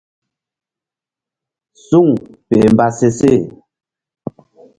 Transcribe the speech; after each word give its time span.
Suŋ 1.85 2.07
peh 2.47 2.65
mba 2.71 2.85
se 2.97 3.07
seh. 3.19 3.41